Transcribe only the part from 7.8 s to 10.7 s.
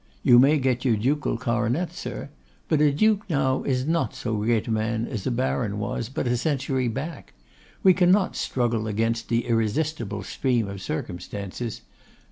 We cannot struggle against the irresistible stream